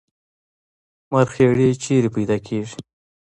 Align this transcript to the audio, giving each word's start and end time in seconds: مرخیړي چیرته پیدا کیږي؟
مرخیړي 1.11 1.69
چیرته 1.83 2.09
پیدا 2.15 2.37
کیږي؟ 2.47 2.77